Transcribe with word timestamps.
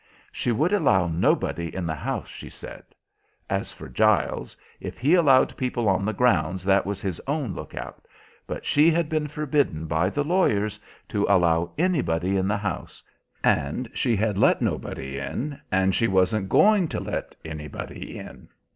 She 0.31 0.51
would 0.51 0.73
allow 0.73 1.07
nobody 1.07 1.75
in 1.75 1.85
the 1.85 1.93
house, 1.93 2.27
she 2.27 2.49
said. 2.49 2.81
As 3.51 3.71
for 3.71 3.87
Giles, 3.87 4.57
if 4.79 4.97
he 4.97 5.13
allowed 5.13 5.55
people 5.55 5.87
on 5.87 6.05
the 6.05 6.11
grounds 6.11 6.65
that 6.65 6.87
was 6.87 7.03
his 7.03 7.21
own 7.27 7.53
look 7.53 7.75
out, 7.75 8.07
but 8.47 8.65
she 8.65 8.89
had 8.89 9.09
been 9.09 9.27
forbidden 9.27 9.85
by 9.85 10.09
the 10.09 10.23
lawyers 10.23 10.79
to 11.09 11.27
allow 11.29 11.69
anybody 11.77 12.35
in 12.35 12.47
the 12.47 12.57
house, 12.57 13.03
and 13.43 13.87
she 13.93 14.15
had 14.15 14.39
let 14.39 14.59
nobody 14.59 15.19
in, 15.19 15.61
and 15.71 15.93
she 15.93 16.07
wasn't 16.07 16.49
going 16.49 16.87
to 16.87 16.99
let 16.99 17.35
anybody 17.45 18.17
in. 18.17 18.49